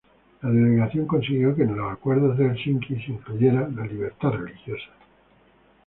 [0.41, 4.89] La Delegación consiguió que en los Acuerdos de Helsinki se incluyera la libertad religiosa.